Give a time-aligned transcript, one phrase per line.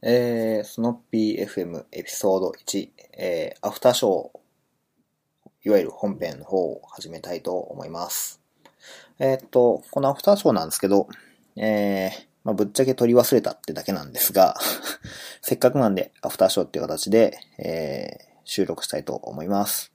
[0.00, 4.38] えー、スノッピー FM エピソード1、えー、アフターショー、
[5.64, 8.40] いわゆる本編の方を始めたいと思います。
[9.18, 11.08] えー、っと、このアフターショーなんですけど、
[11.56, 14.56] えー、まあ、ぶっちゃけ取り忘れたってだけなんですが
[15.42, 19.92] せっかくなんでアフターショーっていう形で、えー、収録したいと思います。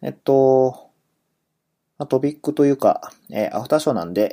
[0.00, 0.90] えっと、
[1.98, 4.32] まあ、トピックというか、えー、アフターショーなんで、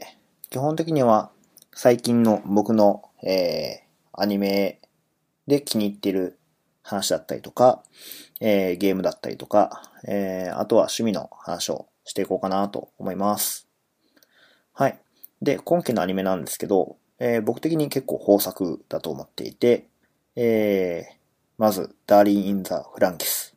[0.51, 1.31] 基本的には
[1.73, 3.84] 最近の僕の、えー、
[4.17, 4.81] アニメ
[5.47, 6.39] で気に入ってる
[6.83, 7.83] 話だったりとか、
[8.39, 13.67] えー、ゲームだったりとか、えー、あとは趣味の話をしていこうかなと思います。
[14.73, 14.99] はい。
[15.41, 19.87] で、今期のアニメなんですけど、えー、僕的に結構豊作だと思っていて、
[20.35, 21.15] えー、
[21.57, 23.55] まず、ダーリン・イン・ザ・フランキス。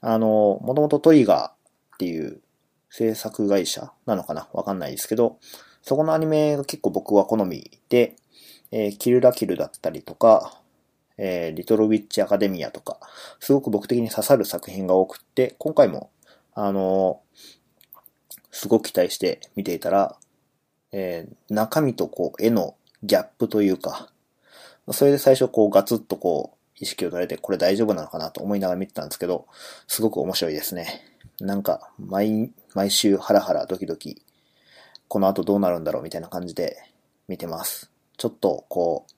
[0.00, 1.52] あの、もともとトリガーっ
[1.98, 2.40] ていう
[2.90, 4.48] 制作会社なのかな？
[4.52, 5.38] わかんないですけど、
[5.82, 8.16] そこのアニメが結構僕は好みで、
[8.76, 10.60] えー、キルラキルだったりとか、
[11.16, 12.98] えー、リトルウィッチアカデミアとか、
[13.40, 16.10] すごく僕的に刺さる作品が多くって、今回も、
[16.52, 20.18] あのー、すごく期待して見ていたら、
[20.92, 24.10] えー、中身とこう、絵のギャップというか、
[24.92, 29.46] それで最初こう、ガツッとこう、意識を取れて、これ大丈夫なのかなと思いながら見てたんですけど、
[29.86, 31.00] すごく面白いですね。
[31.40, 34.20] なんか、毎、毎週ハラハラドキドキ
[35.08, 36.76] この後どうなるんだろうみたいな感じで
[37.26, 37.95] 見てます。
[38.16, 39.12] ちょっと、こう、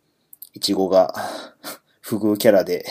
[0.55, 1.15] いちごが
[2.01, 2.85] 不遇キャラで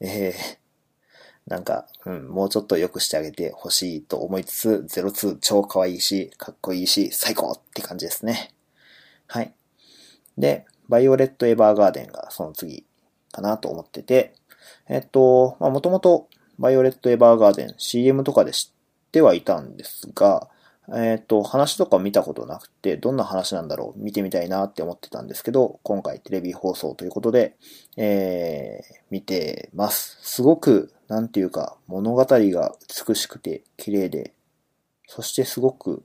[0.00, 8.54] えー、なんか、うん、もうちょっと良くしてあげてほしいと思いつつ、02超可愛いし、かっこいいし、最高って感じですね。
[9.26, 9.52] はい。
[10.38, 12.84] で、バイオレット・エヴァーガーデンがその次
[13.30, 14.34] かなと思ってて、
[14.88, 20.48] えっと、まあ、もともとバイオレット・エヴァーガーデン CM とかで知ってはいたんですが、
[20.92, 27.56] えっ、ー、と、話とか見たことなくて、どんな話なんだろう見てみたいなって思ってたんですけど、今回テレビ放送ということで、
[27.96, 30.18] えー、見てます。
[30.22, 32.74] すごく、なんていうか、物語が
[33.06, 34.34] 美しくて綺麗で、
[35.06, 36.04] そしてすごく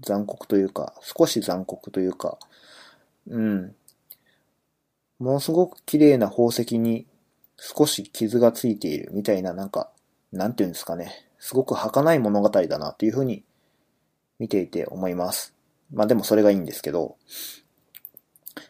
[0.00, 2.38] 残酷というか、少し残酷というか、
[3.26, 3.74] うん。
[5.18, 7.06] ものすごく綺麗な宝石に
[7.56, 9.90] 少し傷がついているみたいな、なんか、
[10.32, 11.26] なんていうんですかね。
[11.38, 13.44] すごく儚い物語だなっていうふうに
[14.40, 15.54] 見ていて思います。
[15.92, 17.16] まあでもそれがいいんですけど、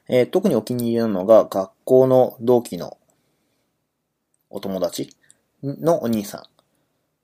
[0.08, 2.98] えー、特にお気に入りなのが学校の同期の
[4.50, 5.16] お友達？
[5.62, 6.42] のお兄さん。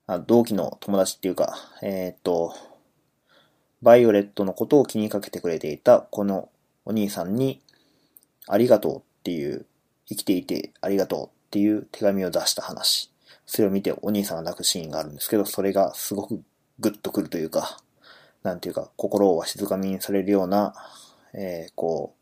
[0.09, 2.55] あ同期の友達っていうか、えー、っと、
[3.83, 6.49] バイオレットのことを気にかけてくれていたこの
[6.85, 7.61] お兄さんに、
[8.47, 9.67] ありがとうっていう、
[10.09, 13.11] 生きていてありがとうっていう手紙を出した話。
[13.47, 16.41] それを見てお兄さんが泣くシーンがあるんですけど、それがすごく
[16.79, 17.81] グッとくるというか、
[18.47, 20.73] なんていうか、心をわしづかみにされるような、
[21.35, 22.15] えー、こ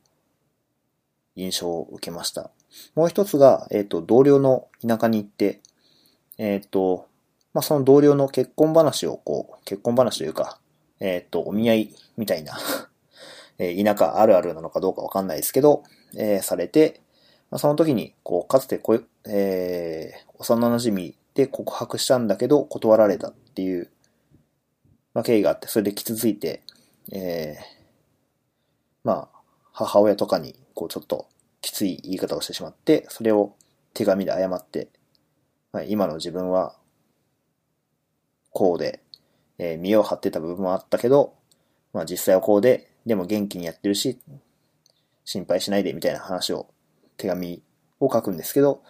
[1.37, 2.51] う、印象を受けました。
[2.95, 5.61] もう一つが、えっ、ー、と、同僚の田舎に行って、
[6.39, 7.07] えっ、ー、と、
[7.53, 10.59] まあ、その同僚の結婚話をこう、結婚話というか、
[10.99, 12.57] えっ、と、お見合いみたいな
[13.59, 15.85] え田舎あるあるなのかどうかわかんないですけど、
[16.17, 17.03] えされて、
[17.51, 23.91] まあ、その時に、こう、かつてこ、えー、幼馴染で告白したんだけど、断られたっていう
[25.15, 26.63] まあ、経緯があって、それで傷ついて、
[27.13, 27.65] えー、
[29.05, 29.39] まあ、
[29.73, 31.29] 母親とかに、こう、ちょっと、
[31.61, 33.55] きつい言い方をしてしまって、それを
[33.95, 34.89] 手紙で謝って、
[35.73, 36.77] まあ、今の自分は、
[38.51, 39.01] こうで、
[39.59, 41.35] えー、身を張ってた部分もあったけど、
[41.93, 44.19] まあ実際はこうで、でも元気にやってるし、
[45.25, 46.69] 心配しないでみたいな話を、
[47.17, 47.63] 手紙
[48.01, 48.83] を書くんですけど、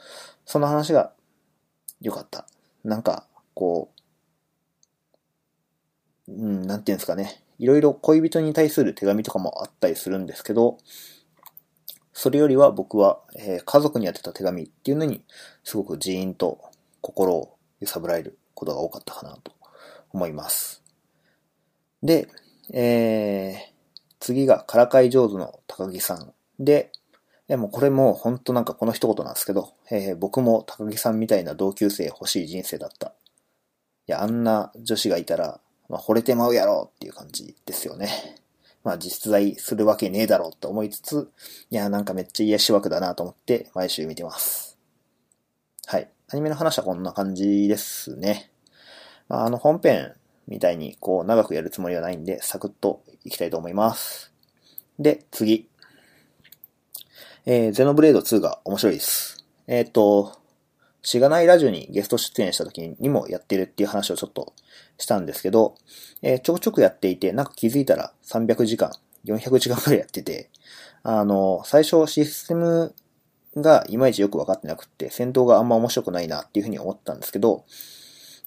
[0.46, 1.12] その話が
[2.00, 2.46] 良かった。
[2.82, 3.93] なんか、こう
[6.28, 7.42] う、ん、なんていうんですかね。
[7.58, 10.78] いろいろ恋人に対する手紙とかもあったりするんですけど、
[12.12, 15.24] それよりは僕は、えー、家族に宛てた手紙っていうのに、
[15.64, 16.60] すごくジーンと
[17.00, 19.52] 心を揺さぶられることが多かったかなと
[20.12, 20.82] 思います。
[22.02, 22.28] で、
[22.72, 26.92] えー、次がからかい上手の高木さんで、
[27.48, 33.08] でもこれも本当なんかこの一言なんですけど、えー、僕も高木さんみたいな同級生欲しい人生だった。
[34.06, 35.60] いや、あんな女子がいたら
[35.94, 38.08] まあ、惚れてまうやろっていう感じですよね。
[38.82, 41.30] まあ、実在するわけねえだろうって思いつつ、
[41.70, 44.76] いや、なんかめっちゃ癒し枠だなと思って毎週見てます。
[45.86, 46.10] はい。
[46.32, 48.50] アニメの話はこんな感じですね。
[49.28, 50.14] まあ、あの本編
[50.48, 54.32] みたいにこう長くやるつもりはないんで、サクッといきたいと思います。
[54.98, 55.68] で、次。
[57.46, 59.46] えー、ゼノブレード2が面白いです。
[59.68, 60.40] えっ、ー、と、
[61.04, 64.54] しがないラジオにゲスト出演した時にもやってるっていう話をちょっと
[64.96, 65.76] したんですけど、
[66.22, 68.90] えー、ちょくちょくやっていて、なんか気づいたら300時間、
[69.26, 70.50] 400時間くらいやってて、
[71.02, 72.94] あの、最初システム
[73.56, 77.66] がいまいちよくわかってなくて、戦闘があんま面白くないなっていうふうに思ったんですけど、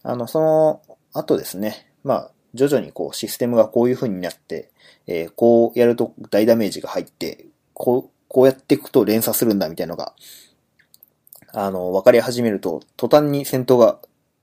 [0.02, 0.82] あの、その
[1.14, 4.72] 後ですね、まあ、徐々にこうシステムがこういう風になって、
[5.06, 7.46] えー、こうやると大ダメージが入って、
[7.76, 10.14] こう、こうやっていくと連鎖するんだみたいなのが、
[11.54, 14.00] あの、分かり始めると、途端に戦闘が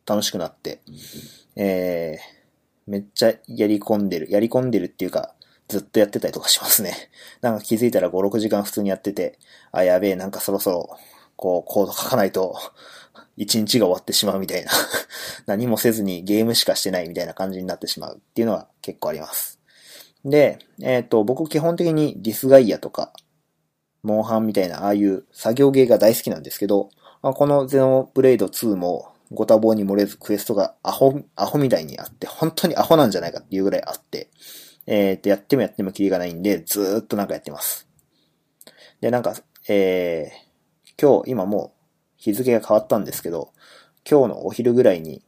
[0.06, 0.80] 楽しくなって、
[1.56, 5.34] えー、めっちゃやり込んでる、やり込んでるっていうか、
[5.68, 6.94] ずっとやってたりとかしますね。
[7.40, 9.38] なんか気づいたら5、6時間普通にやってて、
[9.72, 10.96] あ、やべえ、なんかそろそろ、
[11.36, 12.56] こう、コード書かないと、
[13.36, 14.70] 一日が終わってしまうみたいな
[15.46, 19.58] 何もせずにゲームしかしてないみたいな感じになってしまうっていうのは結構あります。
[20.24, 23.12] で、えっ、ー、と、僕基本的にディスガイアとか、
[24.04, 26.90] モンハンみたいなああいう作業ゲーが大好きなんですけど、
[27.22, 34.28] まあ、このゼノブレイド2もご多忙に漏れずクエストがアホ、アホみたいにあって、本当にアホなんじゃないかっていうぐらいあって、
[34.86, 37.88] えー、と、やってもやってもキリがないんで、ずーっとなんかやってます。
[39.00, 39.34] で、なんか、
[39.68, 43.52] えー、今日、今もう日付が変わったんですけど、
[44.08, 45.22] 今日のお昼ぐらいに、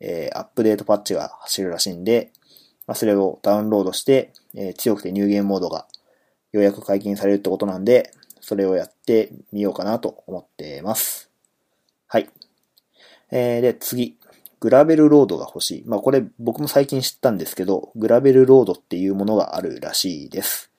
[0.00, 2.32] えー、アップデートパッチが走るらしいんで、
[2.86, 5.86] まあ、それをダウンロードして、えー、強くてニューゲームモードが
[6.54, 11.28] ようやく解禁されるってことなんで、それをやってみようかなと思ってます。
[12.06, 12.30] はい。
[13.32, 14.16] えー、で、次。
[14.60, 15.82] グラベルロードが欲しい。
[15.84, 20.70] まあこれ僕も最近知ったんですけど、グラベルロードっていうものがあるらしいです。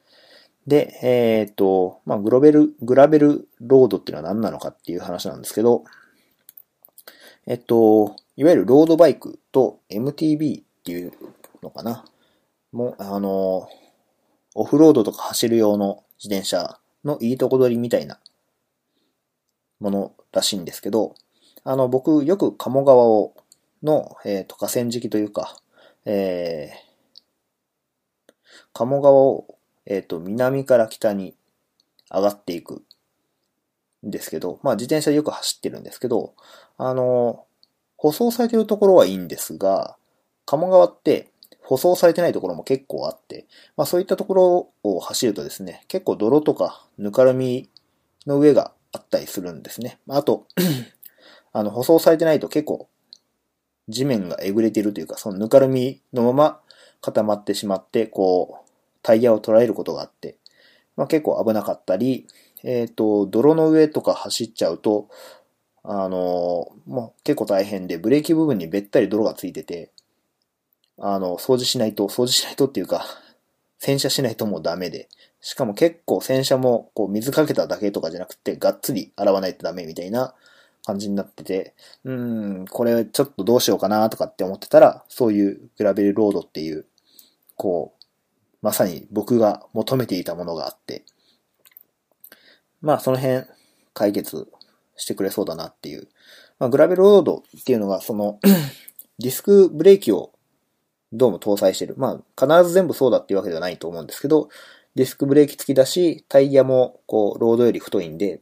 [0.66, 5.84] で、えっ、ー、と、まあグロベル、グラベルロードっていうのは何なのかっていう話なんですけど、
[7.48, 11.12] えっと、いわゆるロードバイクと MTB っていう
[11.62, 12.06] のかな。
[12.72, 13.68] もう、あの、
[14.56, 18.20] オフロードとか走る用の自転車のいいとこ取りみたいな
[19.80, 21.16] ものらしいんですけど、
[21.64, 23.34] あの、僕よく鴨川を、
[23.84, 25.58] の、えっ、ー、と、河川敷というか、
[26.06, 28.32] えー、
[28.74, 31.36] 鴨川を、えっ、ー、と、南から北に
[32.10, 32.84] 上がっていく
[34.06, 36.34] んですけど、まあ自転車でよく走ってるんですけど、
[36.78, 37.46] あの、
[37.98, 39.98] 舗装されてるところはいいんですが、
[40.46, 41.32] 鴨川って
[41.62, 43.46] 舗装されてないところも結構あって、
[43.76, 47.70] まあそういったところを走るとですね、結構泥とかぬかるみ
[48.28, 50.00] の上があったりするんですね。
[50.08, 50.48] あと
[51.54, 52.88] あの、舗装されてないと結構
[53.90, 56.60] 地面がえぐれてるというか、そのぬかるみのまま
[57.02, 58.70] 固まってしまって、こう、
[59.02, 60.38] タイヤを捉えることがあって、
[60.96, 62.28] まあ結構危なかったり、
[62.64, 65.10] えっ、ー、と、泥の上とか走っちゃうと、
[65.84, 69.92] あの、もう結構大変で、ブレーキ部分にべったり泥がついてて、
[70.98, 73.06] あの、掃除しないと、掃除しないとっていうか、
[73.80, 75.10] 洗車しないともうダメで、
[75.42, 80.34] しかも結構洗車もこう水かけただけとかじゃなくて、がっつり洗わないとダメみたいな
[80.86, 86.86] 感じになってて、うーん、これちょっとどうしようかなとかって思ってたら、そういうグラベルロードっていう、
[87.56, 88.06] こう、
[88.62, 91.04] まさに僕が求めていたものがあって、
[92.82, 93.46] まあその辺
[93.94, 94.48] 解決
[94.96, 96.08] してくれそうだなっていう。
[96.58, 98.40] まあ、グラベルロードっていうのがその
[99.20, 100.32] ディスクブレーキを
[101.18, 101.96] どうも搭載してる。
[101.98, 104.50] まあ、必ず全部そうだっていうわけではないと思うんですけど、
[104.96, 108.42] ディスクブレーキ付きだし、タイヤも、こう、ロードより太いんで、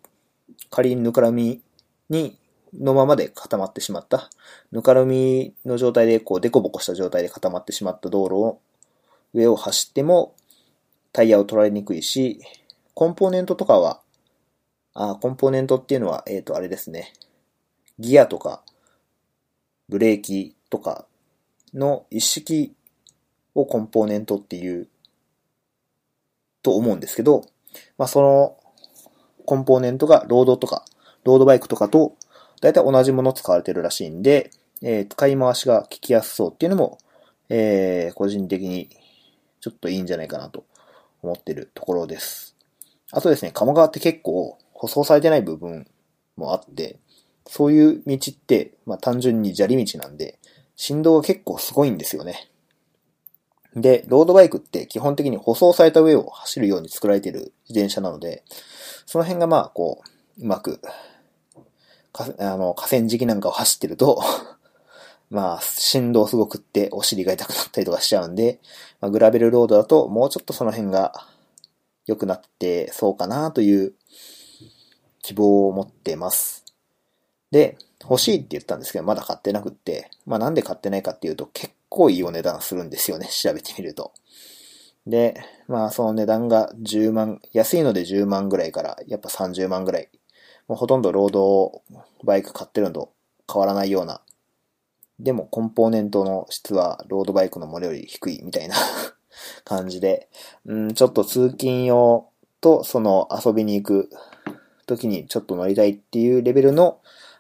[0.70, 1.62] 仮にぬからみ
[2.10, 2.38] に、
[2.80, 4.30] のままで固まってしまった。
[4.72, 8.60] ぬかるみの状態で、こう、デコボコした状態で固まってしまった道路を、
[9.34, 10.36] 上を走っても、
[11.12, 12.42] タイヤを取られにくいし、
[12.96, 14.02] コンポーネントとかは、
[14.96, 17.14] あ、コンポーネントっていうのは、えっ、ー、と、あれですね。
[18.00, 18.64] ギアとか、
[19.90, 21.06] ブレーキとか
[21.74, 22.74] の一式
[23.56, 24.88] をコンポーネントっていう、
[26.62, 27.46] と思うんですけど、
[27.98, 28.58] まあ、その、
[29.46, 30.86] コンポーネントがロードとか、
[31.24, 32.16] ロードバイクとかと、
[32.62, 34.52] だいたい同じもの使われてるらしいんで、
[34.82, 36.98] えー、使い回しが効きやすそうっていうのも、
[37.50, 38.90] えー、個人的に
[39.60, 40.66] ちょっといいんじゃないかなと
[41.22, 42.56] 思ってるところです。
[43.12, 45.88] あとですね、鴨川って結構舗装されてない部分
[46.36, 47.00] もあって、
[47.48, 50.40] そういう道って、まあ単純に砂利道なんで、
[50.76, 52.50] 振動が結構すごいんですよね。
[53.76, 58.44] で、ロードバイクって基本的に舗装された上を走るように作られている自転車なので、
[59.06, 60.02] その辺がまあ、こ
[60.38, 60.80] う、うまく、
[62.12, 64.22] かあの、河川敷なんかを走ってると
[65.30, 68.60] まあ、振動すごくってお尻が痛くなったりとかしちゃうんで、
[69.02, 71.14] まあ、グラベルロードだともうちょっとその辺が
[72.06, 73.94] 良くなってそうかなという
[75.24, 76.66] 希望を持ってます。
[77.50, 84.12] で、欲しいって言ったんですけど、まだ買ってなくって、まあなんで買ってないかっていうと結構いいお値段するんですよね、調べてみると。
[85.08, 85.36] で、
[85.68, 90.10] まあその値段が10万、安いので10万ぐらいから、やっぱ30万ぐらい。
[90.68, 91.82] もうほとんどロード
[92.24, 93.14] バイク買ってるのと
[93.52, 94.22] 変わらないような。
[95.20, 98.76] でもコンポーネントの質はロードバイクのものより低いみたいな
[99.64, 100.28] 感じで、
[100.66, 102.28] うん、ちょっと通勤用
[102.62, 104.10] と、その遊びに行く
[104.86, 107.00] 時にちょっと乗りたいっていうレベルの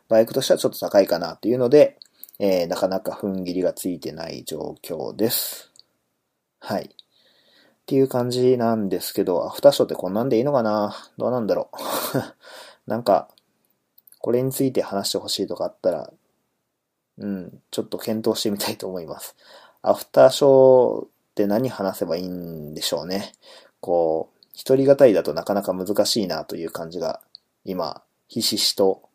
[0.09, 1.97] バイクとしてはちょっと高いかなっていうので、
[2.39, 5.71] えー、なかなか踏ん切りがついてない状況です。
[6.59, 6.83] はい。
[6.83, 10.95] っていう感じなんですけど、アフターショーってこんなんでいいのかな？
[11.17, 11.77] どうなんだろう？
[12.89, 13.29] なんか、
[14.19, 16.11] これについて話してほしいとかあったら、
[17.17, 19.35] うん、ちょっと検討してみたいと思います。
[19.81, 23.33] アフターショーって何話せばいいんでしょうね？
[23.81, 27.21] こう、一人語りだとなかなか難しいなという感じが、
[27.65, 29.09] 今、ひしひしと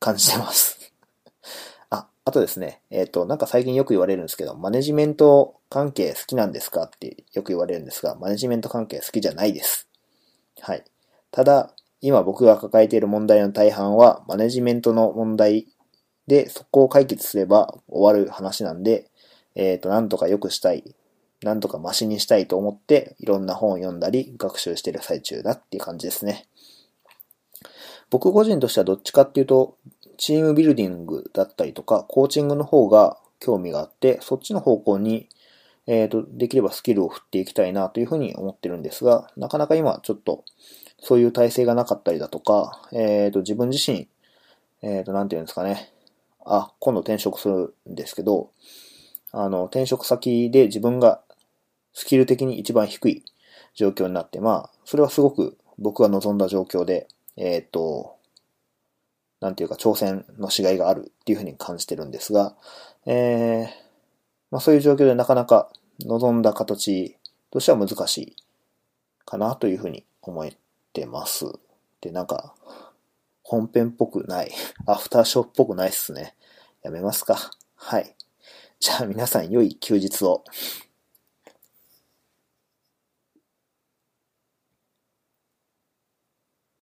[0.00, 0.92] 感じてます。
[1.90, 9.86] あ、あとですね、えっ、ー、と、なんか最近よく言われるんですけど、マネジメント関係好きなんですかってよく言われるんですが、マネジメント関係好きじゃないです。
[10.58, 10.84] はい。
[11.30, 15.68] ただ、今僕が抱えている問題の大半は、マネジメントの問題
[16.26, 19.10] で、そこを解決すれば終わる話なんで、
[19.54, 20.94] えっ、ー、と、なんとか良くしたい、
[21.42, 26.46] なんとかマシにしたいと思って、いろんな本を読んだり、学習している最中だっていう感じですね。
[28.10, 29.76] 僕個人としてはどっちかっていうと、
[30.18, 35.28] チームビルディングだったりとか、コーチングの方が興味があって、そっちの方向に、
[35.86, 40.44] えっ、ー、と、できればスキルを振っていきたいなというふうに思ってるんですが、なかなか今ちょっと、
[41.02, 42.96] そういう体制がなかったりだとか、え
[43.28, 44.08] っ、ー、と、自分自身、
[44.82, 45.90] えっ、ー、と、なんていうんですかね。
[46.44, 48.50] あ、今度転職するんですけど、
[49.32, 51.22] あの、転職先で自分が
[51.94, 53.24] スキル的に一番低い
[53.74, 57.08] 状況になって、まあ、それはすごく僕が望んだ状況で、
[57.40, 58.16] えっ、ー、と、
[59.40, 62.54] なんていうか挑戦のしがいがあるっていうふうに感じてるんですが、
[63.06, 63.66] えー、
[64.50, 65.70] まあそういう状況でなかなか
[66.00, 67.16] 望んだ形
[67.50, 68.36] としては難しい
[69.24, 70.50] かなというふうに思っ
[70.92, 71.46] てます。
[72.02, 72.54] で、なんか、
[73.42, 74.52] 本編っぽくない、
[74.86, 76.34] アフターショーっぽくないっすね。
[76.82, 77.50] やめますか。
[77.74, 78.14] はい。
[78.78, 80.44] じゃあ皆さん良い休日を。